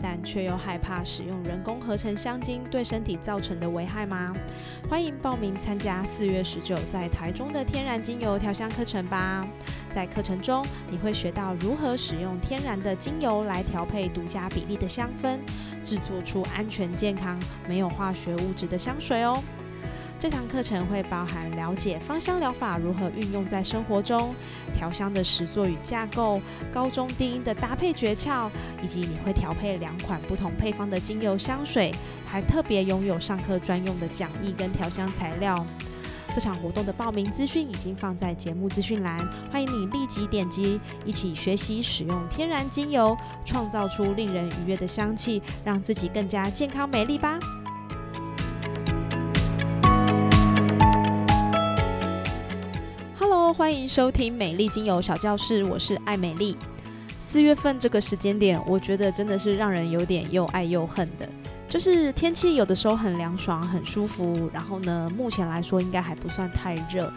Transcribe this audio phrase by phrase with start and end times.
[0.00, 4.34] 但却又害怕使用人工合成香精对身体造成的危害吗？
[4.88, 9.46] 欢迎报名参加四月十九在台中的天然精油调香课程吧！
[9.90, 15.38] 在课程中，你会学到如何使用天然的精油来调配独家比例的香氛，
[15.82, 19.42] 制作出安全健康、没有化学物质的香水哦。
[20.18, 24.34] 这堂课程会包含了解芳香疗法如何运用在生活中，
[24.72, 26.40] 调香的实作与架构，
[26.72, 28.50] 高中低音的搭配诀窍，
[28.82, 35.64] 以及你会调配两款不同配方的精油香水，还特别拥有上课专用的讲义跟调香材料。
[36.32, 39.18] 这场活动的报名资讯已经放在节目资讯栏，
[39.52, 47.38] 欢迎你立即点击，一起学习使用天然精油，创造出令人愉悦的香气，让自己更加健康美丽吧。
[53.56, 56.54] 欢迎收听美丽精油小教室，我是艾美丽。
[57.18, 61.26] 四月份这个时间点，我觉得真的是让人有点又爱又恨的。
[61.66, 67.10] 就是天气有的时候很凉爽、很舒服，然后呢，目前来说应该还不算太热，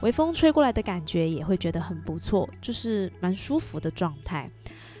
[0.00, 4.50] 微风吹过来的感觉也会觉得很不错，就是蛮舒服的状态。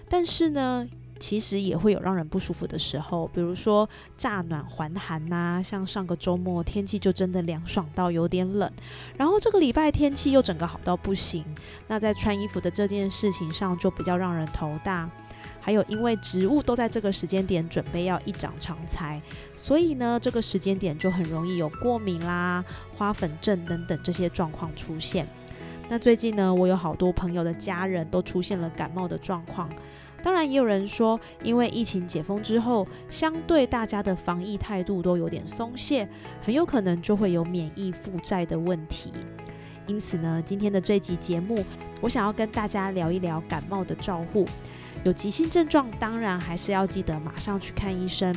[0.08, 0.86] 但是呢，
[1.18, 8.70] 其实也会有让人不舒服的时候，比如说乍暖还寒呐，像上个周末天气就真的凉爽到有点冷，
[9.16, 11.44] 然后这个礼拜天气又整个好到不行，
[11.88, 15.10] 那在穿衣服的这件事情上就比较让人头大。
[15.60, 19.18] 还有，因为植物都在这个时间点准备要一长长才，
[19.54, 22.62] 所以呢，这个时间点就很容易有过敏啦、
[22.98, 25.26] 花粉症等等这些状况出现。
[25.88, 29.70] 那最近呢，我有好多朋友的家人都出现了感冒的状况。
[30.24, 36.08] 当然，也有人说，因为疫情解封之后，相对大家的防疫态度都有点松懈，
[36.40, 39.12] 很有可能就会有免疫负债的问题。
[39.86, 41.62] 因此呢，今天的这集节目，
[42.00, 44.46] 我想要跟大家聊一聊感冒的照护。
[45.02, 48.34] 有急性症状，当然还是要记得马上去看医生。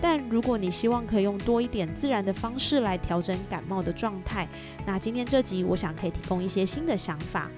[0.00, 4.48] 但如果你希望可以用多一点自然的方式来调整感冒的状态，
[4.86, 7.50] 那今天这集我想可以提供一些新的想法。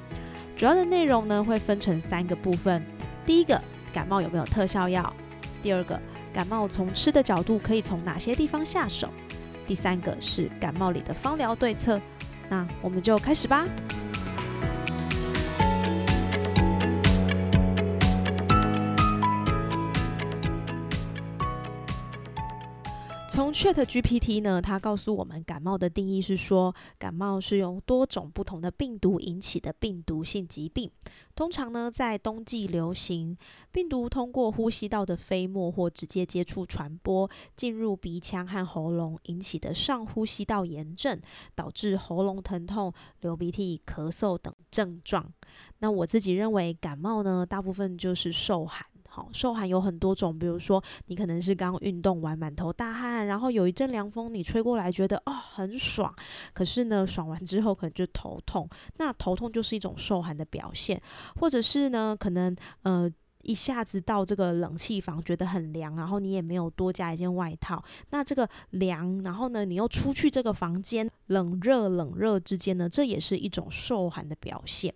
[0.56, 2.84] 主要的内容呢会分成三个部分：
[3.28, 3.62] 第一个，
[3.92, 5.02] 感冒有没有特效药；
[5.62, 6.00] 第二个，
[6.32, 9.06] 感冒从吃的角度可以从哪些地方下手；
[9.66, 12.00] 第三个是感冒里的方疗对策。
[12.48, 13.66] 那我们就开始吧。
[23.38, 30.90] 从 Chat GPT 呢，它告诉我们感冒的定义是说，感冒是由多种不同的病毒引起的病毒性疾病，
[31.36, 33.38] 通常呢在冬季流行。
[33.70, 41.20] 病毒通过呼吸道的飞沫或直接接触传播，进入鼻腔和喉咙，引起的上呼吸道炎症，
[41.54, 45.32] 导致喉咙疼痛、流鼻涕、咳嗽等症状。
[45.78, 48.84] 那我自己认为，感冒呢，大部分就是受寒。
[49.32, 56.14] 受寒有很多种，比如说你可能是刚运动完满头大汗，然后有一阵凉风你吹过来，觉得哦很爽，
[56.52, 58.68] 可是呢爽完之后可能就头痛，
[58.98, 61.00] 那头痛就是一种受寒的表现，
[61.36, 63.10] 或者是呢可能呃。
[63.44, 67.82] 一下子到这个冷气房，觉得很凉，然后你也没有多加一件外套。
[68.10, 74.92] 那这个凉，然后呢，你又出去这个房间，冷热冷热之间呢，这也是一种受寒的表现。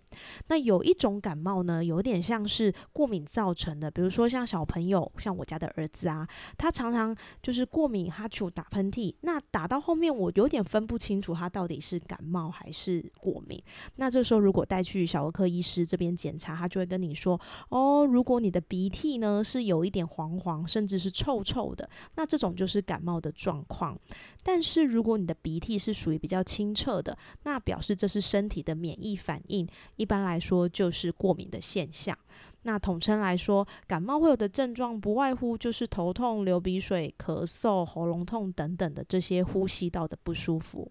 [0.47, 6.27] 那有一种感冒呢，有点像是过敏造成的，比如说像小朋友，像我家的儿子啊，
[6.57, 9.13] 他常常就是过敏，哈就打喷嚏。
[9.21, 13.61] 那打到后面，我有点分不清楚他到底是感冒还是过敏。
[13.95, 17.39] 那这时候如果带去小儿科医师这边检查，他就会跟你说，
[17.69, 23.97] 哦，如果你的鼻涕呢是有一点黄黄，甚至是臭臭的，那这种就是感冒的状况。
[24.41, 29.67] 但是如果你的鼻涕是属于比较清澈的，那表示这是身体的免疫反应，
[29.97, 32.17] 一般来说就是过敏的现象。
[32.61, 40.89] 那统称来说，感冒会有的症状不外乎就是头痛、流鼻水、咳嗽、喉咙痛等等的这些呼吸道的不舒服。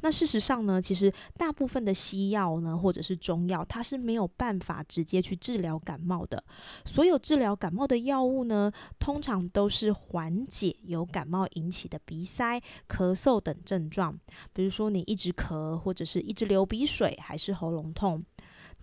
[0.00, 6.42] 那事实上呢，其实大部分的西药呢，或者是中药，它是没有办法直接去治疗感冒的。
[6.84, 14.18] 所有治疗感冒的药物呢，通常都是缓解由感冒引起的鼻塞、咳嗽等症状。
[14.52, 18.24] 比如说你一直咳，或者是一直流鼻水，还是喉咙痛。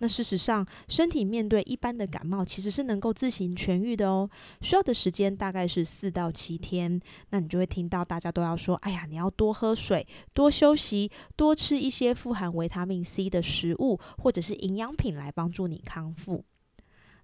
[0.00, 4.28] 那事实上，身体面对一般的感冒，其实是能够自行痊愈的哦。
[4.60, 7.00] 需要的时间大概是四到七天。
[7.30, 16.44] 那你就会听到大家都要说：“哎呀，你要多喝水，多休息，多吃一些富含维他命 C 的食物，或者是营养品来帮助你康复。”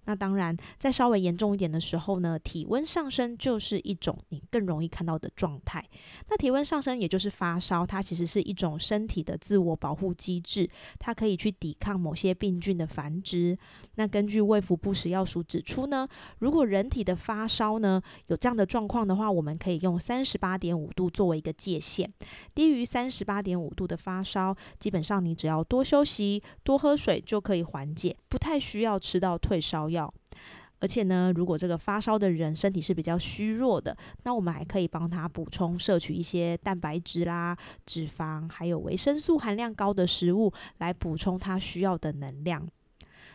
[0.07, 5.83] 那当然，在稍微严重一点的时候呢，体温上升就是一种你更容易看到的状态。
[6.29, 13.57] 那体温上升也就是发烧，它其实是一种身体的自我保护机制，它可以去抵抗某些病菌的繁殖。
[13.95, 16.07] 那根据卫福部食药署指出呢，
[16.39, 22.09] 如果人体的发烧呢有这样的状况的话，我们可以用三十八点五度作为一个界限，
[22.55, 29.96] 低于三十八点五度的发烧，基本上你只要多休息、多喝水就可以缓解，不太需要吃到退烧药。
[29.97, 30.13] 药，
[30.79, 42.67] 而且呢，如果这个发烧的人身体是比较虚弱的，那我们还可以帮他补充摄取一些蛋白质啦、脂肪，还有维生素含量高的食物，来补充他需要的能量。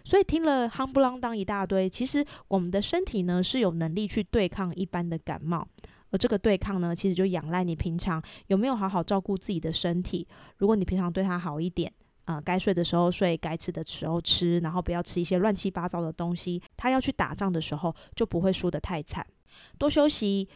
[0.04, 5.66] 所以听了夯不啷当一大堆，其实我们的身体呢是有能力去对抗一般的感冒，
[6.10, 10.26] 而这个对抗呢，其实就仰赖你平常有没有好好照顾自己的身体。
[10.58, 11.92] 如果你平常对他好一点。
[12.24, 16.62] 呃，该睡的时候睡，该吃的时候吃，然后不要吃一些乱七八糟的东西。
[16.76, 19.26] 他要去打仗的时候，就不会输得太惨。
[19.76, 20.48] 多休息，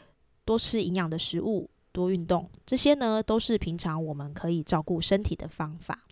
[0.45, 6.05] 多吃营养的食物，多运动，这些呢，都是平常我们可以照顾身体的方法。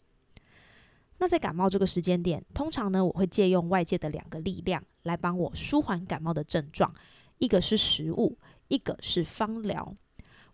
[1.19, 6.93] 那在感冒这个时间点，通常呢，我会借用外界的两个力量来帮我舒缓感冒的症状，
[7.39, 8.37] 一个是食物，
[8.67, 9.95] 一个是方疗。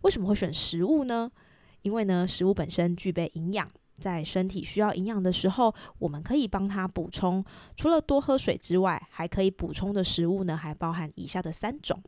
[0.01, 1.31] 为什么会选食物呢？
[1.81, 3.69] 因为呢，食物本身具备营养。
[4.01, 7.45] 在身体需要营养的时候，我们可以帮他补充。
[7.77, 12.01] 除了多喝水之外，还可以补充的食物呢，还包含以下的三种。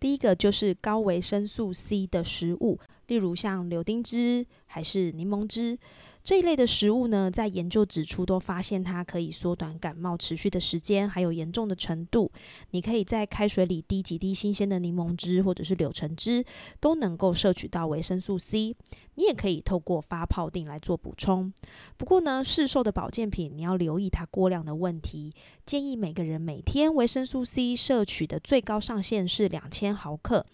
[0.00, 5.78] 第一个就是高维生素 C 的食物，例如像柳丁汁还是柠檬汁。
[6.22, 12.30] 这一类的食物呢，在研究指出都发现它可以缩短感冒持续的时间，还有严重的程度。
[12.72, 16.44] 你可以在开水里滴几滴新鲜的柠檬汁或者是柳橙汁，
[16.78, 18.76] 都能够摄取到维生素 C。
[19.14, 21.52] 你也可以透过发泡锭来做补充。
[21.96, 25.32] 不过呢，市售的保健品你要留意它过量的问题。
[25.66, 30.44] 建议每个人每天维生素 C 摄取的最高上限是两千毫克。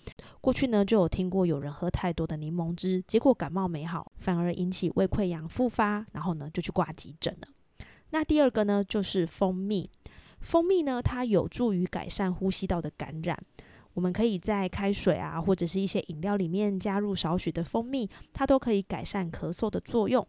[0.41, 7.49] 过去呢，就有听过有人喝太多的柠檬汁，结果感冒没好，反而引起胃溃疡复发，然后呢就去挂急诊了。
[8.11, 9.91] 那第二个呢，就是蜂蜜。
[10.41, 13.43] 蜂蜜呢，它有助于改善呼吸道的感染。
[13.96, 20.25] 我们可以在开水啊，或者是一些饮料里面加入少许的蜂蜜，它都可以改善咳嗽的作用。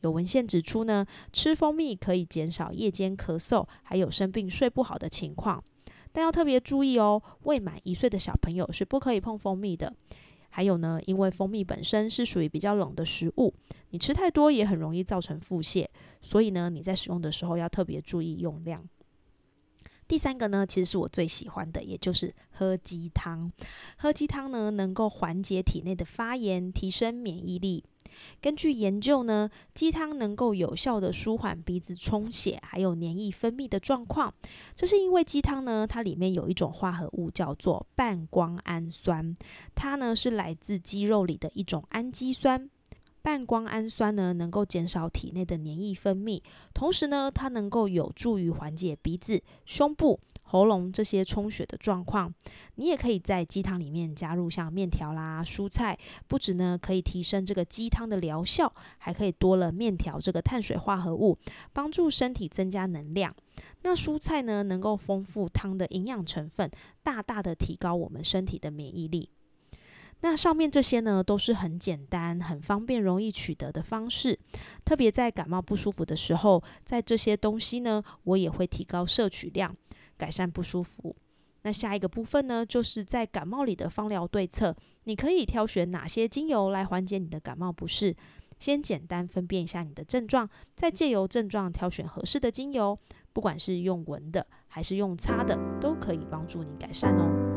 [0.00, 5.62] 有文献指出呢，吃蜂蜜可以减少夜间咳嗽，还有生病睡不好的情况。
[6.10, 9.94] 但要特别注意哦，未满一岁的小朋友是不可以碰蜂蜜的。
[10.50, 13.54] 还有呢，因为蜂蜜本身是属于比较冷的食物，
[13.90, 15.86] 你吃太多也很容易造成腹泻，
[16.20, 18.84] 所以呢，你在使用的时候要特别注意用量。
[20.12, 23.50] 第三个呢，其实是我最喜欢的，也就是喝鸡汤。
[23.96, 27.82] 喝鸡汤呢，能够缓解体内的发炎，提升免疫力。
[28.38, 34.34] 根据研究呢，鸡汤能够有效的舒缓鼻子充血，还有黏液分泌的状况。
[34.76, 39.34] 这是因为鸡汤呢，它里面有一种化合物叫做半胱氨酸，
[39.74, 42.68] 它呢是来自鸡肉里的一种氨基酸。
[43.22, 46.42] 半胱氨酸呢，能够减少体内的黏液分泌，
[46.74, 52.34] 同时呢，它能够有助于缓解鼻子、胸部、喉咙这些充血的状况。
[52.74, 55.96] 你也可以在鸡汤里面加入像面条啦、蔬菜，
[56.26, 61.38] 不止呢可以提升这个鸡汤的疗效，还可以多了面条这个碳水化合物，
[61.72, 63.32] 帮助身体增加能量。
[63.82, 66.68] 那蔬菜呢，能够丰富汤的营养成分，
[67.04, 69.28] 大大的提高我们身体的免疫力。
[70.22, 74.38] 那上面这些呢，都是很简单、很方便、容易取得的方式。
[74.84, 79.76] 特别在感冒不舒服的时候，在这些东西呢，我也会提高摄取量，
[80.16, 81.14] 改善不舒服。
[81.64, 84.74] 那下一个部分呢，就是在感冒里的芳疗对策，
[85.04, 88.16] 你可以挑选哪些精油来缓解你的感冒不适？
[88.58, 92.96] 先简单分辨一下你的症状，再借由症状挑选合适的精油，
[93.32, 97.51] 不管是用闻的还是用擦的，都可以帮助你改善哦。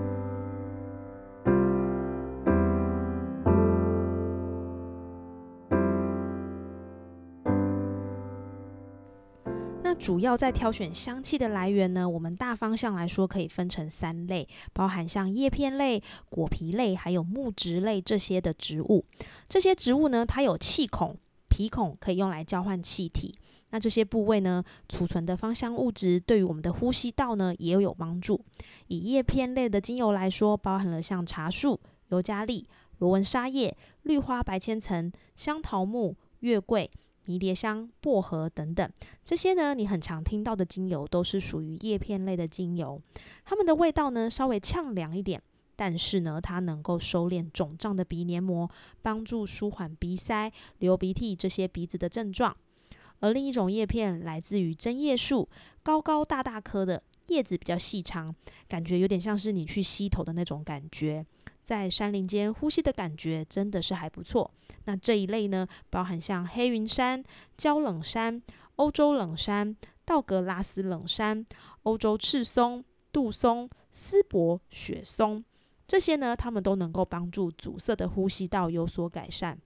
[9.98, 19.04] 主要在挑选香气的来源呢，我们大方向来说可以分成三类，包含像叶片类、果皮类，还有木质类这些的植物。
[19.50, 21.18] 这些植物呢，它有气孔、
[21.50, 23.34] 皮孔，可以用来交换气体。
[23.72, 28.40] 那这些部位呢，储存的芳香物质对于我们的呼吸道呢也有帮助。
[28.88, 32.68] 以叶片类的精油来说，包含了像茶树、尤加利、
[33.00, 36.92] 罗纹沙叶、绿花白千层、香桃木、月桂。
[37.28, 38.90] 迷迭香、薄荷等等，
[39.24, 43.02] 这些呢你很常听到的精油都是属于叶片类的精油，
[43.44, 45.42] 它们的味道呢稍微呛凉一点，
[45.76, 48.70] 但是呢它能够收敛肿胀的鼻黏膜，
[49.02, 52.56] 帮助舒缓鼻塞、流鼻涕这些鼻子的症状。
[53.22, 55.48] 而另一种叶片来自于针叶树，
[55.82, 58.36] 高高大大颗的，叶子比较细长，
[58.68, 61.26] 感觉有点像是你去吸头的那种感觉。
[61.66, 64.52] 在山林间呼吸的感觉真的是还不错。
[64.84, 67.24] 那这一类呢，包含像黑云杉、
[67.58, 68.40] 焦冷杉、
[68.76, 71.44] 欧洲冷杉、道格拉斯冷杉、
[71.82, 75.44] 欧洲赤松、杜松、丝柏、雪松，
[75.88, 79.60] 这些呢，它们都能够帮助阻塞的呼吸道有所改善。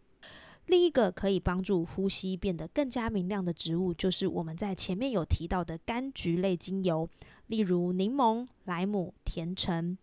[0.67, 7.09] 另一个可以帮助呼吸变得更加明亮的植物，就是我们在前面有提到的柑橘类精油，
[7.47, 9.97] 例如柠檬、莱姆、甜橙。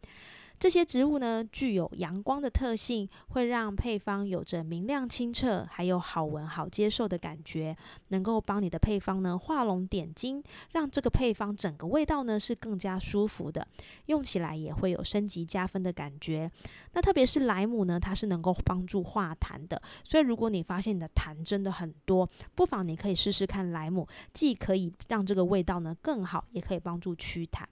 [0.58, 7.76] 这些植物呢，具有阳光的特性，会让配方有着明亮清澈，还有好闻好接受的感觉，
[8.08, 13.66] 能够帮你的配方呢画龙点睛，让这个配方整个味道呢是更加舒服的，
[14.06, 16.50] 用起来也会有升级加分的感觉。
[16.94, 27.64] 那特别是莱姆呢，它是能够帮助化痰的，所以如果你发现你的痰真的很多，不妨你可以试试看莱姆，既可以让这个味道呢更好，也可以帮助驱痰。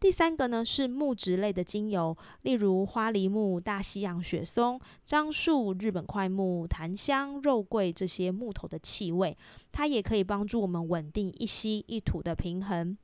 [0.00, 9.36] 第三个呢是木质类的精油，例如花梨木、大西洋雪松、樟树、日本块木、檀香、肉桂这些木头的气味，
[9.72, 12.96] 它也可以帮助我们稳定一吸一吐的平衡。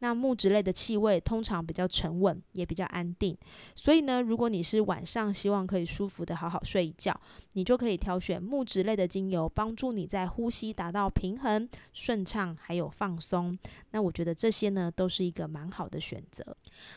[0.00, 3.36] 那木质类的气味通常比较沉稳，也比较安定。
[3.74, 7.18] 所以呢，如果你是晚上希望可以舒服的好好睡一觉，
[7.54, 13.58] 你就可以挑选木质类的精油，帮助你在呼吸达到平衡、顺畅，还有放松。
[13.92, 16.44] 那我觉得这些呢，都是一个蛮好的选择。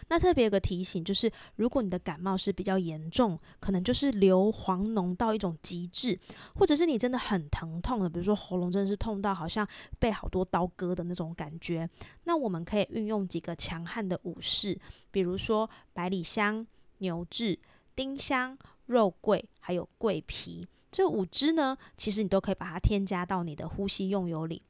[0.10, 6.20] 那特别有个提醒，就是如果你的感冒是比较严重，可能就是硫磺浓到一种极致，
[6.56, 9.66] 或者是你真的很疼痛的，比如说喉咙真的是痛到好像
[10.00, 11.90] 被好多刀割的那种感觉，
[12.26, 12.89] 那我们可以。
[12.90, 14.80] 运用几个强悍的武士，
[15.12, 16.66] 比如说百里香、
[17.00, 17.58] 牛至、
[17.96, 24.62] 丁香、肉桂，还有桂皮，这五支呢，其实你都可以把它添加到你的呼吸用油里。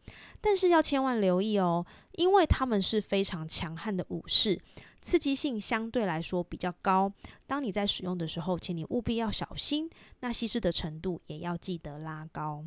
[0.41, 4.59] 但是要千万留意哦，因为它们是非常强悍的武士，
[5.01, 7.11] 刺激性相对来说比较高。
[7.47, 12.65] 当你在使用的时候，请你务必要小心，那稀释的程度也要记得拉高。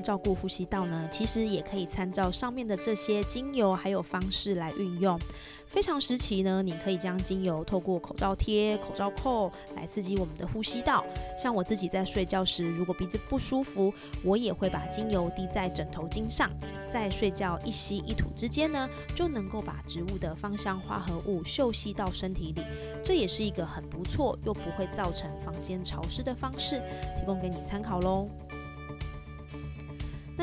[0.00, 5.18] 照顾呼吸道呢，其实也可以参照上面的这些精油还有方式来运用。
[5.66, 11.02] 非常时期呢，你可以将精油透过口罩贴、口罩扣来刺激我们的呼吸道。
[11.36, 16.50] 像我自己在睡觉时，如果鼻子不舒服，我也会把精油滴在枕头巾上，
[16.86, 22.62] 在睡觉一吸一吐之间呢，就能够把植物的芳香化合物嗅吸到身体里。
[23.02, 26.82] 这也是一个很不错又不会造成房间潮湿的方式，
[27.18, 28.28] 提供给你参考喽。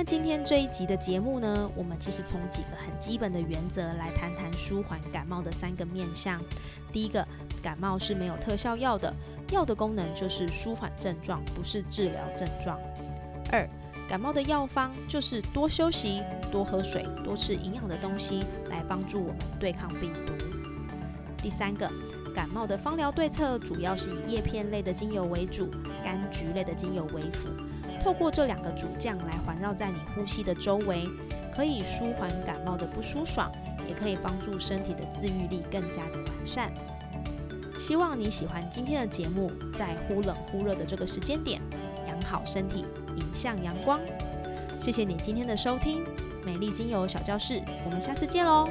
[0.01, 6.41] 那今天这一集的节目呢，我们其实从几个很基本的原则来谈谈舒缓感冒的三个面向。
[6.89, 7.27] 第一个，
[7.61, 9.13] 感冒是没有特效药的，
[9.51, 12.79] 药的功能就是舒缓症状，不是治疗症状。
[13.51, 13.67] 二，
[14.07, 20.31] 感冒的药方就是多休息、多喝水、多吃营养的东西，来帮助我们对抗病毒。
[21.35, 21.91] 第三个，
[22.33, 25.69] 感冒的芳疗对策主要是以叶片类的精油为主，
[26.05, 27.49] 柑橘类的精油为辅。
[27.99, 31.07] 透过这两个主将来环绕在你呼吸的周围，
[31.53, 33.51] 可以舒缓感冒的不舒爽，
[33.87, 36.71] 也可以帮助身体的自愈力更加的完善。
[37.77, 41.61] 希望你喜欢今天的节目，在忽冷忽热的这个时间点，
[42.07, 43.99] 养好身体，迎向阳光。
[44.81, 46.03] 谢谢你今天的收听，
[46.45, 48.67] 美丽精油小教室，我们下次见喽。